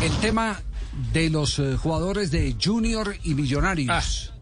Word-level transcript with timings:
El 0.00 0.16
tema 0.20 0.60
de 1.12 1.28
los 1.28 1.58
eh, 1.58 1.76
jugadores 1.76 2.30
de 2.30 2.56
Junior 2.62 3.14
y 3.24 3.34
Millonarios. 3.34 4.32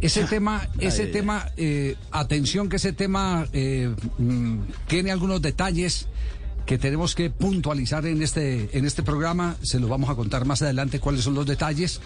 Ese 0.00 0.24
tema, 0.24 0.68
ese 0.78 1.06
tema, 1.06 1.50
eh, 1.56 1.96
atención 2.12 2.68
que 2.68 2.76
ese 2.76 2.92
tema 2.92 3.46
eh, 3.52 3.92
mm, 4.18 4.58
tiene 4.86 5.10
algunos 5.10 5.42
detalles 5.42 6.06
que 6.66 6.78
tenemos 6.78 7.14
que 7.14 7.30
puntualizar 7.30 8.06
en 8.06 8.22
este, 8.22 8.76
en 8.76 8.84
este 8.84 9.02
programa. 9.02 9.56
Se 9.62 9.80
los 9.80 9.88
vamos 9.88 10.10
a 10.10 10.14
contar 10.14 10.44
más 10.44 10.62
adelante 10.62 11.00
cuáles 11.00 11.24
son 11.24 11.34
los 11.34 11.46
detalles, 11.46 12.00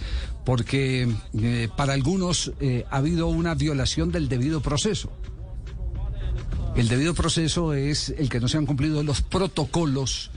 porque 0.44 1.12
eh, 1.38 1.68
para 1.76 1.92
algunos 1.94 2.52
ha 2.90 2.96
habido 2.96 3.26
una 3.26 3.54
violación 3.54 4.12
del 4.12 4.28
debido 4.28 4.62
proceso. 4.62 5.12
El 6.76 6.88
debido 6.88 7.12
proceso 7.12 7.74
es 7.74 8.10
el 8.16 8.30
que 8.30 8.40
no 8.40 8.48
se 8.48 8.56
han 8.56 8.64
cumplido 8.64 9.02
los 9.02 9.20
protocolos, 9.20 10.30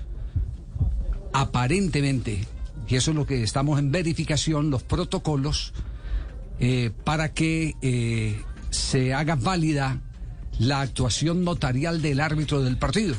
aparentemente, 1.35 2.45
y 2.87 2.95
eso 2.95 3.11
es 3.11 3.17
lo 3.17 3.25
que 3.25 3.43
estamos 3.43 3.77
en 3.79 3.91
verificación, 3.91 4.69
los 4.69 4.83
protocolos, 4.83 5.73
eh, 6.59 6.91
para 7.03 7.33
que 7.33 7.75
eh, 7.81 8.41
se 8.69 9.13
haga 9.13 9.35
válida 9.35 9.99
la 10.59 10.79
actuación 10.79 11.43
notarial 11.43 12.01
del 12.01 12.21
árbitro 12.21 12.61
del 12.63 12.77
partido. 12.77 13.15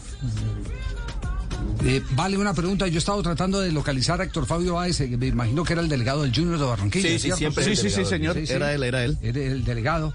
Eh, 1.84 2.02
vale 2.12 2.38
una 2.38 2.54
pregunta, 2.54 2.86
yo 2.86 2.94
he 2.94 2.98
estado 2.98 3.22
tratando 3.22 3.60
de 3.60 3.70
localizar 3.70 4.20
a 4.20 4.24
Héctor 4.24 4.46
Fabio 4.46 4.74
Báez, 4.74 4.96
que 4.96 5.16
me 5.16 5.26
imagino 5.26 5.62
que 5.62 5.74
era 5.74 5.82
el 5.82 5.88
delegado 5.88 6.22
del 6.22 6.34
Junior 6.34 6.58
de 6.58 6.64
Barranquilla. 6.64 7.08
Sí, 7.10 7.18
sí, 7.18 7.32
siempre. 7.32 7.64
Sí, 7.64 7.76
sí, 7.76 7.90
sí, 7.90 8.04
señor. 8.06 8.38
Era 8.38 8.72
él, 8.72 8.82
era 8.82 9.04
él. 9.04 9.18
Era 9.20 9.40
el 9.40 9.64
delegado. 9.64 10.14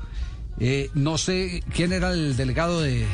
Eh, 0.60 0.90
no 0.96 1.18
sé 1.18 1.64
quién 1.74 1.94
era 1.94 2.12
el 2.12 2.36
delegado 2.36 2.82
de, 2.82 3.06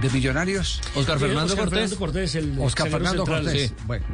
de 0.00 0.10
Millonarios. 0.10 0.80
Oscar 0.94 1.18
Fernando 1.18 1.44
Oscar 1.52 1.58
Cortés. 1.64 1.70
Fernando 1.78 1.96
Cortés, 1.98 2.34
el 2.34 2.58
Oscar 2.58 2.90
Fernando 2.90 3.24
central, 3.24 3.44
Cortés. 3.44 3.68
sí. 3.68 3.74
Bueno, 3.86 4.04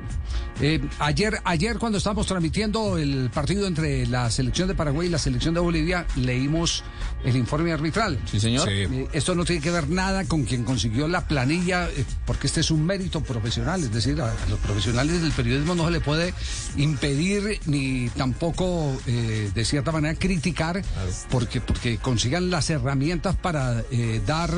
eh, 0.61 0.81
ayer, 0.99 1.41
ayer 1.45 1.79
cuando 1.79 1.99
estábamos 1.99 2.27
transmitiendo 2.27 2.97
el 2.97 3.31
partido 3.31 3.67
entre 3.67 4.07
la 4.07 4.31
selección 4.31 4.69
de 4.69 4.75
Paraguay 4.75 5.09
y 5.09 5.11
la 5.11 5.19
selección 5.19 5.55
de 5.55 5.61
Bolivia, 5.61 6.07
leímos 6.17 6.83
el 7.25 7.37
informe 7.37 7.73
arbitral. 7.73 8.19
Sí, 8.31 8.41
señor. 8.41 8.69
Eh, 8.71 9.09
esto 9.13 9.35
no 9.35 9.45
tiene 9.45 9.61
que 9.61 9.71
ver 9.71 9.91
nada 9.91 10.25
con 10.25 10.45
quien 10.45 10.65
consiguió 10.65 11.09
la 11.09 11.27
planilla, 11.29 11.89
eh, 11.91 12.05
porque 12.25 12.47
este 12.47 12.61
es 12.61 12.71
un 12.71 12.87
mérito 12.87 13.21
profesional, 13.23 13.83
es 13.83 13.93
decir, 13.93 14.21
a, 14.21 14.31
a 14.31 14.47
los 14.49 14.59
profesionales 14.61 15.21
del 15.21 15.33
periodismo 15.33 15.75
no 15.75 15.87
se 15.87 15.91
le 15.91 16.01
puede 16.01 16.33
impedir 16.77 17.61
ni 17.67 18.09
tampoco, 18.11 18.97
de 19.07 19.65
cierta 19.65 19.93
manera, 19.93 20.15
criticar, 20.19 20.83
porque, 21.31 21.61
porque 21.61 21.99
consigan 21.99 22.51
las 22.51 22.71
herramientas 22.71 23.37
para 23.37 23.83
dar 24.27 24.51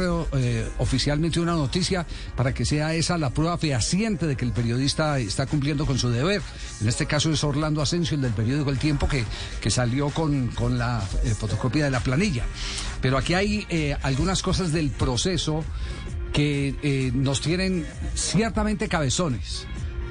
oficialmente 0.78 1.40
una 1.40 1.52
noticia, 1.52 2.06
para 2.36 2.52
que 2.54 2.64
sea 2.64 2.94
esa 2.94 3.18
la 3.18 3.30
prueba 3.30 3.58
fehaciente 3.58 4.26
de 4.26 4.36
que 4.36 4.44
el 4.44 4.52
periodista 4.52 5.18
está 5.18 5.46
cumpliendo 5.46 5.86
con 5.88 5.98
su 5.98 6.10
deber. 6.10 6.42
En 6.82 6.86
este 6.86 7.06
caso 7.06 7.32
es 7.32 7.42
Orlando 7.42 7.80
Asensio, 7.80 8.14
el 8.14 8.20
del 8.20 8.32
periódico 8.32 8.70
El 8.70 8.78
Tiempo, 8.78 9.08
que, 9.08 9.24
que 9.60 9.70
salió 9.70 10.10
con, 10.10 10.48
con 10.48 10.78
la 10.78 11.02
eh, 11.24 11.30
fotocopia 11.30 11.86
de 11.86 11.90
la 11.90 12.00
planilla. 12.00 12.44
Pero 13.00 13.16
aquí 13.16 13.32
hay 13.32 13.66
eh, 13.70 13.96
algunas 14.02 14.42
cosas 14.42 14.70
del 14.70 14.90
proceso 14.90 15.64
que 16.34 16.76
eh, 16.82 17.10
nos 17.14 17.40
tienen 17.40 17.86
ciertamente 18.14 18.86
cabezones, 18.86 19.66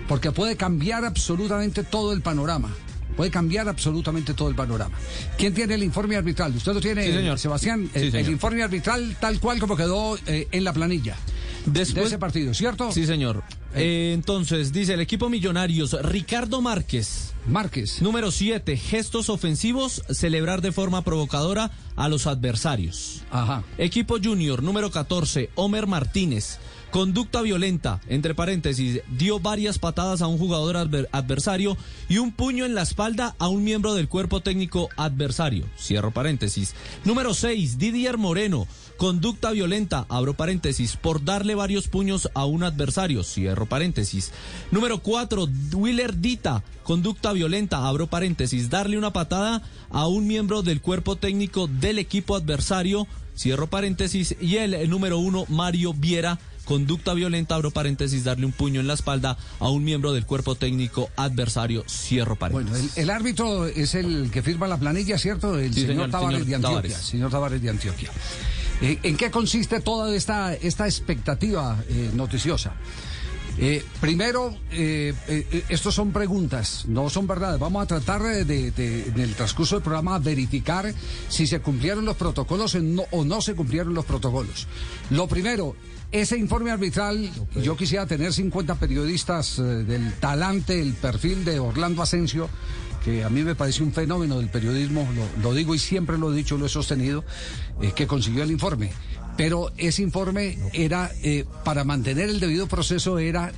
porque 0.08 0.32
puede 0.32 0.58
cambiar 0.58 1.06
absolutamente 1.06 1.84
todo 1.84 2.12
el 2.12 2.22
panorama. 2.22 2.74
Puede 3.16 3.30
cambiar 3.30 3.70
absolutamente 3.70 4.34
todo 4.34 4.50
el 4.50 4.56
panorama. 4.56 4.98
¿Quién 5.38 5.54
tiene 5.54 5.76
el 5.76 5.84
informe 5.84 6.16
arbitral? 6.16 6.56
¿Usted 6.56 6.74
lo 6.74 6.82
tiene, 6.82 7.06
Sí, 7.06 7.14
señor. 7.14 7.38
Sebastián? 7.38 7.90
Sí, 7.94 8.00
el, 8.00 8.12
señor. 8.12 8.26
el 8.26 8.32
informe 8.32 8.64
arbitral 8.64 9.16
tal 9.20 9.40
cual 9.40 9.60
como 9.60 9.78
quedó 9.78 10.18
en 10.26 10.64
la 10.64 10.74
planilla 10.74 11.16
de 11.68 11.80
Después, 11.80 12.08
ese 12.08 12.18
partido, 12.18 12.54
¿cierto? 12.54 12.92
sí, 12.92 13.06
señor. 13.06 13.44
Eh, 13.76 14.12
entonces, 14.14 14.72
dice 14.74 14.94
el 14.96 15.02
equipo 15.02 15.30
Millonarios, 15.30 15.96
Ricardo 16.02 16.62
Márquez, 16.62 17.34
Márquez. 17.48 18.02
número 18.02 18.32
7, 18.32 18.76
gestos 18.78 19.30
ofensivos, 19.30 20.02
celebrar 20.10 20.62
de 20.62 20.72
forma 20.72 21.04
provocadora 21.04 21.72
a 21.96 22.10
los 22.10 22.26
adversarios. 22.26 23.24
Ajá. 23.32 23.64
Equipo 23.78 24.18
Junior, 24.24 24.64
número 24.64 24.90
14, 24.92 25.50
Homer 25.56 25.86
Martínez. 25.88 26.58
Conducta 26.90 27.42
violenta, 27.42 28.00
entre 28.08 28.34
paréntesis, 28.34 29.02
dio 29.18 29.42
varias 29.42 29.78
patadas 29.78 30.22
a 30.22 30.28
un 30.28 30.38
jugador 30.38 30.78
adver- 30.78 31.10
adversario 31.12 31.78
y 32.08 32.18
un 32.20 32.32
puño 32.32 32.66
en 32.66 32.76
la 32.76 32.82
espalda 32.82 33.36
a 33.40 33.50
un 33.50 33.66
miembro 33.66 33.94
del 33.94 34.08
cuerpo 34.08 34.40
técnico 34.40 34.88
adversario. 34.96 35.66
Cierro 35.78 36.12
paréntesis. 36.12 36.74
Número 37.04 37.34
6, 37.34 37.78
Didier 37.78 38.18
Moreno. 38.18 38.68
Conducta 38.98 39.52
violenta, 39.52 40.08
abro 40.10 40.34
paréntesis, 40.34 40.98
por 40.98 41.24
darle 41.24 41.54
varios 41.54 41.88
puños 41.88 42.30
a 42.34 42.46
un 42.46 42.64
adversario. 42.64 43.24
Cierro 43.24 43.68
paréntesis. 43.68 44.32
Número 44.72 45.00
4, 45.00 45.48
Willer 45.74 46.18
Dita. 46.20 46.64
Conducta 46.84 47.32
violenta, 47.32 47.88
abro 47.88 48.08
paréntesis, 48.08 48.70
darle 48.72 48.98
una 48.98 49.14
patada 49.14 49.62
a 49.92 50.08
un 50.08 50.26
miembro 50.26 50.64
del 50.64 50.82
cuerpo 50.82 51.16
técnico 51.16 51.68
del 51.68 52.00
equipo 52.00 52.36
adversario. 52.36 53.08
Cierro 53.38 53.68
paréntesis. 53.68 54.36
Y 54.42 54.58
el, 54.58 54.90
número 54.90 55.20
uno, 55.20 55.46
Mario 55.48 55.94
Viera. 55.94 56.40
Conducta 56.66 57.14
violenta, 57.14 57.56
abro 57.56 57.72
paréntesis, 57.72 58.26
darle 58.26 58.46
un 58.46 58.52
puño 58.52 58.82
en 58.82 58.88
la 58.88 58.96
espalda 58.96 59.38
a 59.60 59.70
un 59.70 59.86
miembro 59.86 60.12
del 60.12 60.26
cuerpo 60.26 60.56
técnico 60.56 61.10
adversario. 61.16 61.86
Cierro 61.88 62.36
Bueno, 62.36 62.72
paréntesis. 62.72 62.98
el, 62.98 63.04
el 63.04 63.10
árbitro 63.10 63.68
es 63.68 63.96
el 63.96 64.30
que 64.32 64.42
firma 64.42 64.68
la 64.68 64.78
planilla, 64.78 65.18
¿cierto? 65.18 65.58
El 65.58 65.74
Sí, 65.74 65.82
señor, 65.82 65.94
señor, 65.94 66.10
Tavares 66.12 66.40
señor 66.40 66.48
de 66.48 66.56
Antioquia. 66.56 66.82
Tavares. 66.82 67.08
Señor 67.08 67.32
Tavares 67.32 67.62
de 67.62 67.70
Antioquia. 67.70 68.12
Eh, 68.82 69.00
¿En 69.04 69.18
qué 69.18 69.32
consiste 69.32 69.80
toda 69.80 70.16
esta, 70.16 70.54
esta 70.54 70.86
expectativa 70.86 71.84
eh, 71.90 72.12
noticiosa? 72.14 72.74
Eh, 73.60 73.84
primero, 74.00 74.56
eh, 74.72 75.16
eh, 75.28 75.64
estos 75.70 75.96
son 75.96 76.12
preguntas, 76.12 76.86
no 76.88 77.10
son 77.10 77.26
verdades. 77.26 77.60
Vamos 77.60 77.82
a 77.82 77.88
tratar 77.88 78.22
de, 78.22 78.46
de- 78.46 78.70
de- 78.70 79.06
en 79.08 79.20
el 79.20 79.34
transcurso 79.34 79.76
del 79.78 79.84
programa, 79.84 80.20
verificar 80.20 80.94
si 81.28 81.48
se 81.48 81.60
cumplieron 81.60 82.06
los 82.06 82.16
protocolos 82.18 82.76
o 82.76 82.80
no, 82.82 83.04
o 83.10 83.26
no 83.26 83.42
se 83.42 83.56
cumplieron 83.56 83.96
los 83.96 84.06
protocolos. 84.06 84.68
Lo 85.10 85.28
primero, 85.28 85.76
ese 86.12 86.38
informe 86.38 86.70
arbitral, 86.70 87.32
yo 87.56 87.76
quisiera 87.76 88.06
tener 88.06 88.32
50 88.32 88.76
periodistas 88.76 89.58
del 89.58 90.14
talante, 90.20 90.80
el 90.80 90.94
perfil 90.94 91.44
de 91.44 91.60
Orlando 91.60 92.04
Asensio, 92.04 92.50
que 93.08 93.24
a 93.24 93.30
mí 93.30 93.42
me 93.42 93.56
parece 93.56 93.84
un 93.84 93.94
fenómeno 93.94 94.38
del 94.38 94.50
periodismo, 94.50 95.08
lo, 95.16 95.42
lo 95.42 95.56
digo 95.56 95.74
y 95.74 95.80
siempre 95.80 96.18
lo 96.18 96.34
he 96.34 96.36
dicho, 96.36 96.58
lo 96.58 96.66
he 96.66 96.70
sostenido, 96.70 97.24
eh, 97.82 97.94
que 97.96 98.06
consiguió 98.06 98.44
el 98.44 98.52
informe. 98.52 98.92
Pero 99.38 99.72
ese 99.78 100.02
informe 100.02 100.58
era, 100.74 101.10
eh, 101.24 101.46
para 101.64 101.86
mantener 101.86 102.30
el 102.30 102.42
debido 102.42 102.68
proceso, 102.68 103.18
era 103.18 103.54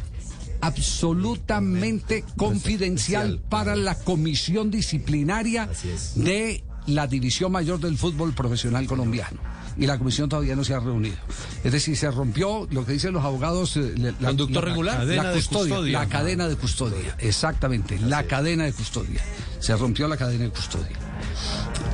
absolutamente 0.62 2.24
confidencial 2.38 3.40
para 3.50 3.76
la 3.76 3.96
comisión 3.96 4.70
disciplinaria 4.70 5.68
de 6.14 6.64
la 6.86 7.08
División 7.08 7.52
Mayor 7.52 7.80
del 7.80 7.98
Fútbol 7.98 8.34
Profesional 8.34 8.86
Colombiano. 8.86 9.40
Y 9.80 9.88
la 9.88 9.98
comisión 9.98 10.28
todavía 10.28 10.56
no 10.58 10.64
se 10.66 10.74
ha 10.74 10.80
reunido. 10.82 11.16
Es 11.64 11.72
decir, 11.72 11.96
se 11.96 12.12
rompió 12.12 12.68
lo 12.70 12.86
que 12.86 12.92
dicen 12.92 13.14
los 13.14 13.24
abogados. 13.24 13.78
eh, 13.78 13.94
la- 14.20 14.32
regular. 14.62 15.06
La, 15.06 15.06
Cadena 15.06 15.30
de 15.30 15.36
custodia, 15.36 15.76
custodia. 15.76 16.00
La 16.00 16.10
cadena 16.10 16.48
de 16.50 16.56
custodia. 16.58 17.16
Exactamente. 17.20 17.98
La 18.00 18.24
cadena 18.24 18.66
de 18.66 18.74
custodia. 18.74 19.22
Se 19.60 19.76
rompió 19.78 20.08
la 20.10 20.18
cadena 20.18 20.44
de 20.44 20.50
custodia. 20.50 20.98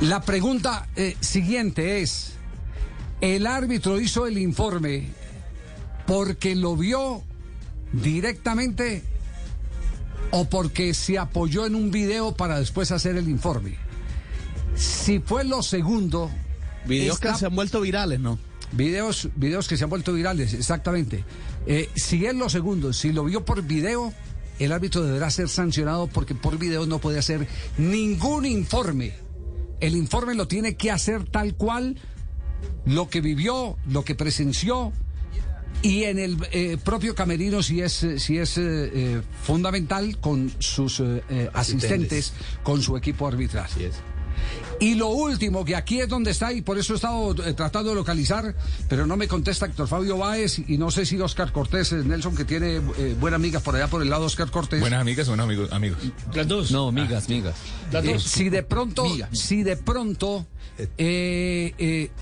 La 0.00 0.20
pregunta 0.20 0.88
eh, 0.96 1.16
siguiente 1.20 2.02
es, 2.02 2.32
¿el 3.20 3.46
árbitro 3.46 4.00
hizo 4.00 4.26
el 4.26 4.36
informe 4.38 5.08
porque 6.06 6.56
lo 6.56 6.76
vio 6.76 7.22
directamente 7.92 9.04
o 10.32 10.44
porque 10.48 10.92
se 10.92 11.18
apoyó 11.18 11.66
en 11.66 11.76
un 11.76 11.90
video 11.92 12.34
para 12.34 12.58
después 12.58 12.90
hacer 12.90 13.16
el 13.16 13.28
informe? 13.28 13.76
Si 14.74 15.20
fue 15.20 15.44
lo 15.44 15.62
segundo, 15.62 16.30
Videos 16.86 17.16
esta- 17.16 17.32
que 17.32 17.38
se 17.38 17.46
han 17.46 17.54
vuelto 17.54 17.80
virales, 17.80 18.20
¿no? 18.20 18.38
Videos, 18.72 19.28
videos 19.36 19.68
que 19.68 19.76
se 19.76 19.84
han 19.84 19.90
vuelto 19.90 20.12
virales, 20.12 20.52
exactamente. 20.54 21.24
Eh, 21.66 21.88
si 21.94 22.26
es 22.26 22.34
lo 22.34 22.48
segundo, 22.48 22.92
si 22.92 23.12
lo 23.12 23.24
vio 23.24 23.44
por 23.44 23.62
video, 23.62 24.12
el 24.58 24.72
árbitro 24.72 25.02
deberá 25.02 25.30
ser 25.30 25.48
sancionado 25.48 26.06
porque 26.08 26.34
por 26.34 26.58
video 26.58 26.86
no 26.86 26.98
puede 26.98 27.18
hacer 27.18 27.46
ningún 27.78 28.44
informe. 28.44 29.12
El 29.80 29.94
informe 29.96 30.34
lo 30.34 30.48
tiene 30.48 30.76
que 30.76 30.90
hacer 30.90 31.24
tal 31.24 31.54
cual 31.54 31.96
lo 32.86 33.08
que 33.08 33.20
vivió, 33.20 33.76
lo 33.88 34.04
que 34.04 34.14
presenció 34.14 34.92
Y 35.82 36.04
en 36.04 36.18
el 36.18 36.38
eh, 36.52 36.78
propio 36.82 37.14
camerino 37.14 37.62
sí 37.62 37.82
es, 37.82 38.04
sí 38.16 38.38
es 38.38 38.56
eh, 38.56 39.20
fundamental 39.42 40.16
con 40.18 40.50
sus 40.58 41.02
asistentes, 41.52 42.32
con 42.62 42.80
su 42.82 42.96
equipo 42.96 43.28
arbitral. 43.28 43.68
es. 43.78 43.94
Y 44.78 44.94
lo 44.94 45.08
último, 45.08 45.64
que 45.64 45.74
aquí 45.74 46.00
es 46.00 46.08
donde 46.08 46.30
está, 46.30 46.52
y 46.52 46.62
por 46.62 46.78
eso 46.78 46.92
he 46.92 46.96
estado 46.96 47.34
eh, 47.44 47.54
tratando 47.54 47.90
de 47.90 47.96
localizar, 47.96 48.54
pero 48.88 49.06
no 49.06 49.16
me 49.16 49.26
contesta 49.26 49.66
Héctor 49.66 49.88
Fabio 49.88 50.18
Báez, 50.18 50.58
y 50.66 50.76
no 50.76 50.90
sé 50.90 51.06
si 51.06 51.18
Oscar 51.18 51.52
Cortés, 51.52 51.92
eh, 51.92 52.02
Nelson, 52.04 52.36
que 52.36 52.44
tiene 52.44 52.76
eh, 52.98 53.16
buenas 53.18 53.38
amigas 53.38 53.62
por 53.62 53.74
allá 53.74 53.88
por 53.88 54.02
el 54.02 54.10
lado 54.10 54.22
de 54.22 54.26
Oscar 54.26 54.50
Cortés. 54.50 54.80
Buenas 54.80 55.00
amigas, 55.00 55.28
buenos 55.28 55.44
amigos. 55.44 55.72
amigos. 55.72 55.98
Las 56.34 56.46
dos. 56.46 56.70
No, 56.70 56.92
migas, 56.92 57.28
migas. 57.28 57.54
Las 57.90 58.04
dos. 58.04 58.22
si 58.22 58.50
de 58.50 58.62
pronto, 58.62 59.04
si 59.32 59.62
de 59.62 59.76
pronto 59.76 60.46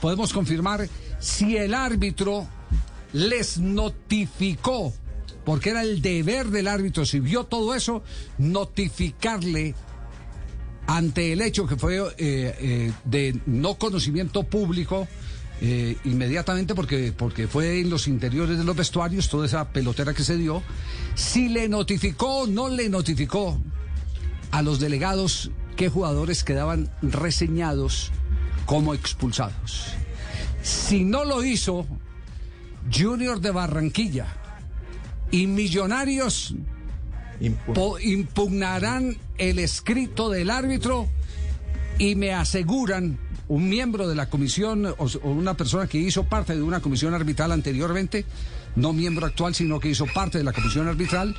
podemos 0.01 0.33
confirmar 0.33 0.89
si 1.19 1.57
el 1.57 1.75
árbitro 1.75 2.47
les 3.13 3.59
notificó 3.59 4.93
porque 5.45 5.71
era 5.71 5.83
el 5.83 6.01
deber 6.01 6.47
del 6.49 6.69
árbitro, 6.69 7.05
si 7.05 7.21
vio 7.21 7.45
todo 7.45 7.75
eso, 7.75 8.03
notificarle 8.39 9.75
ante 10.87 11.33
el 11.33 11.41
hecho 11.41 11.67
que 11.67 11.77
fue 11.77 11.99
eh, 11.99 12.13
eh, 12.19 12.93
de 13.05 13.41
no 13.47 13.75
conocimiento 13.75 14.43
público, 14.43 15.09
eh, 15.61 15.97
inmediatamente 16.05 16.75
porque, 16.75 17.13
porque 17.17 17.49
fue 17.49 17.81
en 17.81 17.91
los 17.91 18.07
interiores 18.09 18.59
de 18.59 18.65
los 18.65 18.77
vestuarios, 18.77 19.29
toda 19.29 19.47
esa 19.47 19.71
pelotera 19.71 20.13
que 20.13 20.25
se 20.25 20.37
dio, 20.37 20.63
si 21.15 21.49
le 21.49 21.69
notificó 21.69 22.43
o 22.43 22.47
no 22.47 22.69
le 22.69 22.89
notificó 22.89 23.61
a 24.51 24.63
los 24.63 24.79
delegados 24.79 25.51
qué 25.77 25.89
jugadores 25.89 26.45
quedaban 26.45 26.91
reseñados 27.03 28.13
como 28.67 28.95
expulsados. 28.95 29.95
Si 30.63 31.05
no 31.05 31.25
lo 31.25 31.45
hizo, 31.45 31.87
Junior 32.93 33.41
de 33.41 33.51
Barranquilla 33.51 34.27
y 35.31 35.47
Millonarios 35.47 36.55
impugnarán 37.41 39.17
el 39.39 39.59
escrito 39.59 40.31
del 40.31 40.51
árbitro 40.51 41.09
y 41.99 42.15
me 42.15 42.33
aseguran 42.33 43.19
un 43.49 43.69
miembro 43.69 44.09
de 44.09 44.15
la 44.15 44.29
comisión 44.29 44.87
o, 44.87 45.07
una 45.25 45.55
persona 45.55 45.87
que 45.87 45.99
hizo 45.99 46.25
parte 46.25 46.55
de 46.55 46.63
una 46.63 46.81
comisión 46.81 47.15
arbitral 47.15 47.53
anteriormente, 47.53 48.25
no 48.77 48.93
miembro 48.93 49.27
actual, 49.27 49.55
sino 49.55 49.79
que 49.79 49.91
hizo 49.91 50.07
parte 50.07 50.39
de 50.39 50.45
la 50.45 50.53
comisión 50.53 50.89
arbitral, 50.89 51.37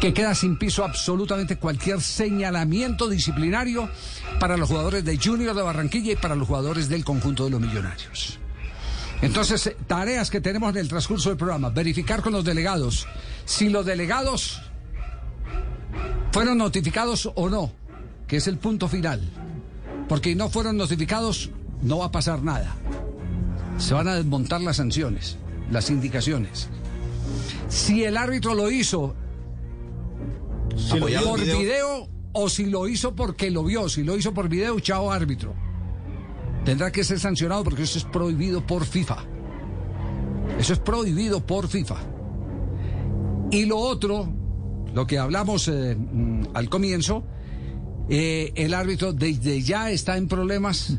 que 0.00 0.12
queda 0.12 0.34
sin 0.34 0.56
piso 0.56 0.84
absolutamente 0.84 1.56
cualquier 1.56 2.00
señalamiento 2.00 3.08
disciplinario 3.08 3.88
para 4.40 4.56
los 4.56 4.68
jugadores 4.68 5.04
de 5.04 5.18
Junior 5.18 5.54
de 5.54 5.62
Barranquilla 5.62 6.12
y 6.12 6.16
para 6.16 6.34
los 6.34 6.48
jugadores 6.48 6.88
del 6.88 7.04
conjunto 7.04 7.44
de 7.44 7.50
los 7.50 7.60
millonarios. 7.60 8.38
Entonces, 9.20 9.76
tareas 9.86 10.30
que 10.30 10.40
tenemos 10.40 10.70
en 10.72 10.78
el 10.78 10.88
transcurso 10.88 11.28
del 11.28 11.38
programa, 11.38 11.70
verificar 11.70 12.22
con 12.22 12.32
los 12.32 12.44
delegados 12.44 13.06
si 13.44 13.68
los 13.68 13.86
delegados 13.86 14.62
fueron 16.32 16.58
notificados 16.58 17.30
o 17.34 17.48
no, 17.48 17.72
que 18.26 18.36
es 18.36 18.46
el 18.46 18.58
punto 18.58 18.88
final. 18.88 19.20
Porque 20.08 20.34
no 20.34 20.48
fueron 20.48 20.76
notificados, 20.76 21.50
no 21.82 21.98
va 21.98 22.06
a 22.06 22.12
pasar 22.12 22.42
nada. 22.42 22.74
Se 23.78 23.94
van 23.94 24.08
a 24.08 24.14
desmontar 24.14 24.60
las 24.60 24.76
sanciones, 24.76 25.38
las 25.70 25.90
indicaciones. 25.90 26.68
Si 27.68 28.04
el 28.04 28.16
árbitro 28.16 28.54
lo 28.54 28.70
hizo 28.70 29.14
por 30.90 31.40
video. 31.40 32.08
o 32.32 32.48
si 32.48 32.66
lo 32.66 32.88
hizo 32.88 33.14
porque 33.14 33.50
lo 33.50 33.64
vio, 33.64 33.88
si 33.88 34.02
lo 34.02 34.16
hizo 34.16 34.32
por 34.32 34.48
video, 34.48 34.80
chao 34.80 35.10
árbitro. 35.10 35.54
Tendrá 36.64 36.92
que 36.92 37.04
ser 37.04 37.18
sancionado 37.18 37.64
porque 37.64 37.82
eso 37.82 37.98
es 37.98 38.04
prohibido 38.04 38.66
por 38.66 38.84
FIFA. 38.84 39.24
Eso 40.58 40.72
es 40.74 40.78
prohibido 40.78 41.44
por 41.44 41.68
FIFA. 41.68 41.96
Y 43.52 43.66
lo 43.66 43.76
otro, 43.76 44.32
lo 44.94 45.06
que 45.06 45.18
hablamos 45.18 45.68
eh, 45.68 45.94
mm, 45.94 46.44
al 46.54 46.70
comienzo, 46.70 47.22
eh, 48.08 48.50
el 48.56 48.72
árbitro 48.72 49.12
desde 49.12 49.60
ya 49.60 49.90
está 49.90 50.16
en 50.16 50.26
problemas 50.26 50.98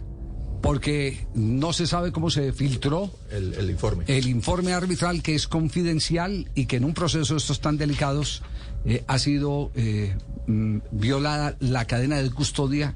porque 0.62 1.28
no 1.34 1.74
se 1.74 1.88
sabe 1.88 2.12
cómo 2.12 2.30
se 2.30 2.54
filtró 2.54 3.10
el, 3.32 3.70
informe. 3.72 4.06
El 4.08 4.28
informe 4.28 4.72
arbitral 4.72 5.24
que 5.24 5.34
es 5.34 5.48
confidencial 5.48 6.48
y 6.54 6.68
que 6.68 6.78
en 6.78 6.86
un 6.86 6.94
proceso 6.94 7.34
de 7.34 7.40
estos 7.40 7.60
tan 7.60 7.78
delicados 7.78 8.44
eh, 8.86 9.04
ha 9.08 9.18
sido 9.18 9.72
mm, 10.46 10.78
violada 10.92 11.58
la 11.60 11.86
cadena 11.86 12.22
de 12.22 12.30
custodia 12.30 12.96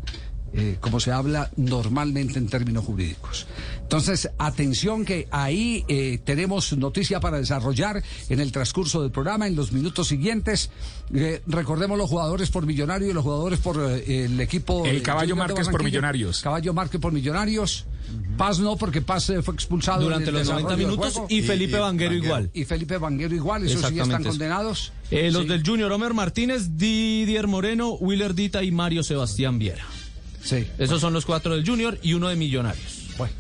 eh, 0.54 0.78
como 0.80 1.00
se 1.00 1.12
habla 1.12 1.52
normalmente 1.58 2.40
en 2.40 2.48
términos 2.48 2.86
jurídicos. 2.86 3.48
Entonces, 3.82 4.30
atención 4.38 5.04
que 5.04 5.28
ahí 5.30 5.84
eh, 5.90 6.20
tenemos 6.24 6.76
noticia 6.78 7.20
para 7.20 7.38
desarrollar 7.38 8.02
en 8.30 8.40
el 8.40 8.52
transcurso 8.52 9.02
del 9.02 9.12
programa, 9.12 9.46
en 9.46 9.56
los 9.56 9.74
minutos 9.74 10.08
siguientes. 10.08 10.70
Eh, 11.14 11.42
recordemos 11.48 11.98
los 11.98 12.10
jugadores 12.10 12.50
por 12.50 12.66
Millonarios 12.66 13.12
y 13.12 13.14
los 13.14 13.24
jugadores 13.24 13.60
por 13.60 13.78
el 13.78 14.40
equipo. 14.40 14.86
El 14.86 15.02
Caballo 15.02 15.36
Márquez 15.36 15.68
por 15.68 15.84
Millonarios. 15.84 16.42
Caballo 16.42 16.74
Márquez 16.74 17.02
por 17.02 17.12
Millonarios. 17.12 17.86
Paz 18.38 18.60
no, 18.60 18.78
porque 18.78 19.02
Paz 19.02 19.32
fue 19.44 19.54
expulsado 19.54 20.04
durante 20.04 20.32
los 20.32 20.48
90 20.48 20.78
minutos 20.78 21.22
y 21.28 21.42
Felipe 21.42 21.78
Vanguero 21.78 22.14
igual. 22.14 22.50
Y 22.54 22.64
Felipe 22.64 22.98
Vanguero 22.98 23.36
igual, 23.36 23.66
esos 23.66 23.86
sí 23.90 24.00
están 24.00 24.24
condenados. 24.24 24.94
los 25.12 25.48
del 25.48 25.62
Junior, 25.66 25.92
Homer 25.92 26.14
Martínez, 26.14 26.78
Didier 26.78 27.48
Moreno, 27.48 27.92
Willer 27.96 28.34
Dita 28.34 28.64
y 28.64 28.72
Mario 28.72 29.04
Sebastián 29.04 29.60
Viera. 29.60 29.86
Sí. 30.48 30.66
Esos 30.78 31.02
son 31.02 31.12
los 31.12 31.26
cuatro 31.26 31.54
del 31.54 31.68
Junior 31.68 32.00
y 32.02 32.14
uno 32.14 32.30
de 32.30 32.38
Millonarios. 32.38 33.10
Bueno, 33.18 33.34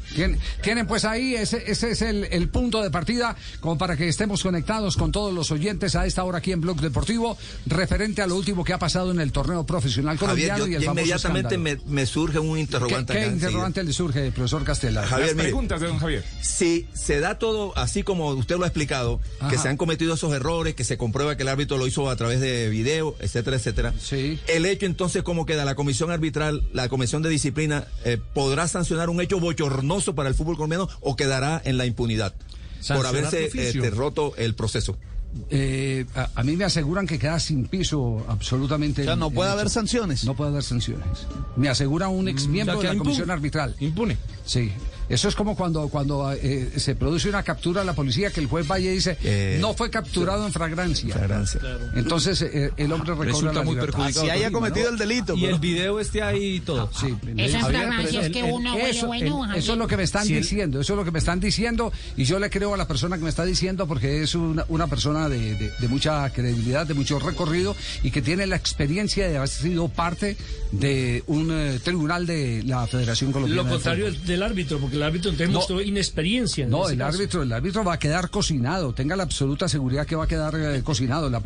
tienen, 0.62 0.88
pues 0.88 1.06
ahí, 1.06 1.36
ese, 1.36 1.64
ese 1.69 1.92
es 1.92 2.02
el, 2.02 2.50
punto 2.50 2.81
de 2.81 2.90
partida, 2.90 3.36
como 3.60 3.78
para 3.78 3.96
que 3.98 4.08
estemos 4.08 4.42
conectados 4.42 4.98
con 4.98 5.12
todos 5.12 5.34
los 5.34 5.52
oyentes 5.52 5.96
a 5.96 6.06
esta 6.06 6.24
hora 6.24 6.40
aquí 6.40 6.52
en 6.52 6.62
Blog 6.62 6.80
Deportivo, 6.80 7.38
referente 7.66 8.22
a 8.22 8.28
lo 8.28 8.36
último 8.36 8.64
que 8.64 8.74
ha 8.74 8.80
pasado 8.80 9.12
en 9.12 9.19
el 9.19 9.31
torneo 9.31 9.66
profesional 9.66 10.18
colombiano 10.18 10.68
y 10.68 10.75
el 10.75 10.84
inmediatamente 10.84 11.58
me, 11.58 12.06
surge 12.06 12.40
un 12.40 12.58
interrogante. 12.58 13.14
¿Qué, 13.14 13.28
interrogante 13.28 13.84
le 13.84 13.94
surge, 13.94 14.31
profesor 14.31 14.64
Castela? 14.64 15.06
Javier, 15.06 15.36
Las 15.36 15.46
preguntas 15.46 15.81
de 15.81 15.88
don 15.88 15.98
Javier. 16.00 16.24
Si 16.42 16.88
se 16.94 17.19
da 17.19 17.38
todo 17.38 17.78
así 17.78 18.04
como 18.04 18.30
usted 18.30 18.58
lo 18.58 18.64
ha 18.64 18.68
explicado, 18.68 19.19
que 19.50 19.58
se 19.58 19.69
han 19.69 19.78
cometido 19.78 20.14
esos 20.14 20.34
errores, 20.34 20.75
que 20.75 20.84
se 20.84 20.98
comprueba 20.98 21.36
que 21.36 21.44
el 21.44 21.50
árbitro 21.50 21.78
lo 21.78 21.88
hizo 21.88 22.10
a 22.10 22.16
través 22.16 22.40
de 22.40 22.69
video, 22.69 23.16
etcétera, 23.19 23.58
etcétera. 23.58 23.94
Sí. 24.00 24.40
El 24.48 24.66
hecho 24.66 24.86
entonces, 24.86 25.24
¿cómo 25.24 25.46
queda? 25.46 25.66
La 25.66 25.75
comisión 25.75 26.12
arbitral, 26.12 26.64
la 26.74 26.90
comisión 26.90 27.22
de 27.22 27.30
disciplina, 27.30 27.88
eh, 28.06 28.18
¿podrá 28.34 28.68
sancionar 28.68 29.10
un 29.10 29.22
hecho 29.22 29.40
bochornoso 29.40 30.06
para 30.15 30.30
el 30.30 30.36
fútbol 30.36 30.56
colombiano 30.56 30.89
o 31.01 31.15
quedará 31.15 31.62
en 31.63 31.77
la 31.77 31.86
impunidad 31.86 32.33
por 32.88 33.06
haberse 33.06 33.50
eh, 33.54 33.89
roto 33.89 34.33
el 34.38 34.56
proceso? 34.56 34.98
Eh, 35.50 36.06
a, 36.36 36.44
mí 36.44 36.56
me 36.56 36.65
aseguran 36.65 37.06
que 37.06 37.19
queda 37.19 37.39
sin 37.39 37.65
piso 37.65 38.25
absolutamente. 38.27 39.01
O 39.01 39.06
sea, 39.06 39.15
no 39.15 39.30
puede 39.30 39.51
haber 39.51 39.69
sanciones. 39.69 40.23
No 40.23 40.35
puede 40.35 40.52
haber 40.52 40.64
sanciones. 40.64 41.28
Me 41.56 41.69
asegura 41.69 42.07
un 42.07 42.28
ex 42.28 42.47
miembro 42.47 42.80
de 42.80 42.87
la 42.87 42.97
comisión 42.97 43.30
arbitral. 43.30 43.76
Impune. 43.80 44.18
Sí. 44.47 44.71
Eso 45.09 45.30
es 45.30 45.35
como 45.35 45.56
cuando, 45.56 45.87
cuando 45.87 46.33
eh, 46.33 46.69
se 46.75 46.95
produce 46.95 47.30
una 47.30 47.42
captura 47.44 47.81
a 47.81 47.85
la 47.85 47.94
policía 47.94 48.30
que 48.30 48.42
el 48.42 48.47
juez 48.47 48.68
vaya 48.68 48.92
y 48.92 48.95
dice 48.95 49.18
eh, 49.23 49.57
no 49.61 49.73
fue 49.73 49.89
capturado 49.89 50.45
en 50.45 50.51
fragrancia. 50.51 51.16
Entonces 51.95 52.42
eh, 52.42 52.71
el 52.75 52.92
hombre 52.92 53.16
recobra 53.16 53.63
muy 53.63 53.75
perjudicado. 53.75 54.25
Si 54.25 54.30
haya 54.30 54.51
cometido 54.51 54.89
el 54.89 54.97
delito. 54.97 55.35
Y 55.35 55.45
el 55.45 55.59
video 55.59 55.99
esté 55.99 56.21
ahí 56.21 56.56
y 56.56 56.59
todo. 56.59 56.89
Sí. 56.94 57.16
Esa 57.37 57.66
fragancia 57.66 58.21
es 58.21 58.30
que 58.31 58.44
uno 58.44 58.77
eso, 58.77 59.07
bueno, 59.07 59.54
eso 59.56 59.73
es 59.73 59.77
lo 59.77 59.87
que 59.87 59.95
me 59.95 60.04
están 60.04 60.27
diciendo. 60.27 60.81
Eso 60.81 60.94
es 60.94 60.97
lo 60.97 61.06
que 61.06 61.11
me 61.11 61.19
están 61.19 61.39
diciendo 61.39 61.94
y 62.18 62.25
yo 62.25 62.39
le 62.39 62.49
creo 62.49 62.73
a 62.73 62.77
la 62.77 62.87
persona 62.87 63.18
que 63.18 63.23
me 63.23 63.30
está 63.30 63.45
diciendo 63.45 63.87
porque 63.87 64.23
es 64.23 64.35
una, 64.35 64.66
una 64.68 64.87
persona 64.87 65.30
de, 65.30 65.71
de, 65.80 65.87
mucha 65.87 66.30
credibilidad, 66.31 66.85
de 66.85 66.94
mucho 66.94 67.18
recorrido 67.19 67.75
y 68.04 68.11
que 68.11 68.21
tiene 68.21 68.45
la 68.45 68.57
experiencia 68.57 69.30
de 69.30 69.37
haber 69.37 69.47
sido 69.47 69.87
parte 69.87 70.35
de 70.71 71.23
un 71.27 71.80
tribunal 71.81 72.25
de 72.25 72.63
la 72.63 72.85
Federación 72.87 73.31
Colombiana. 73.31 73.63
Lo 73.63 73.69
contrario 73.69 74.07
del 74.37 74.44
árbitro, 74.44 74.79
porque 74.79 74.95
el 74.95 75.03
árbitro 75.03 75.33
tenemos 75.33 75.69
no, 75.69 75.81
inexperiencia. 75.81 76.67
no, 76.67 76.87
el 76.89 77.01
árbitro, 77.01 77.44
el 77.44 77.51
árbitro 77.51 77.83
va 77.83 77.94
a 77.94 77.99
quedar 77.99 78.29
cocinado. 78.29 78.94
Tenga 78.94 79.15
la 79.15 79.23
absoluta 79.23 79.67
seguridad 79.67 80.06
que 80.06 80.15
va 80.15 80.25
a 80.25 80.27
quedar 80.27 80.56
eh, 80.56 80.83
cocinado. 80.83 81.29
La, 81.29 81.41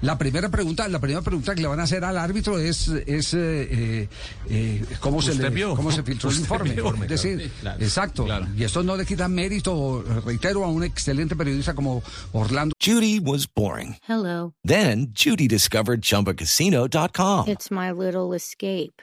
la, 0.00 0.18
primera 0.18 0.48
pregunta, 0.48 0.88
la 0.88 0.98
primera 0.98 1.22
pregunta 1.22 1.54
que 1.54 1.62
le 1.62 1.68
van 1.68 1.80
a 1.80 1.84
hacer 1.84 2.04
al 2.04 2.16
árbitro 2.16 2.58
es, 2.58 2.88
es 2.88 3.34
eh, 3.34 4.08
eh, 4.48 4.84
cómo 5.00 5.20
se 5.22 5.34
le, 5.34 5.64
cómo 5.74 5.92
se 5.92 6.02
filtró 6.02 6.30
el 6.30 6.38
informe. 6.38 6.70
es 7.02 7.08
decir, 7.08 7.50
exacto. 7.78 8.26
Y 8.56 8.64
esto 8.64 8.82
no 8.82 8.96
le 8.96 9.04
quita 9.04 9.28
mérito, 9.28 10.02
reitero, 10.24 10.64
a 10.64 10.68
un 10.68 10.84
excelente 10.84 11.36
periodista 11.36 11.74
como 11.74 12.02
Orlando. 12.32 12.74
Judy 12.80 13.20
was 13.20 13.46
boring. 13.46 13.96
Hello. 14.08 14.54
Then 14.64 15.12
Judy 15.12 15.46
discovered 15.46 16.00
chumbacasino.com. 16.02 17.48
It's 17.48 17.70
my 17.70 17.90
little 17.92 18.34
escape. 18.34 19.02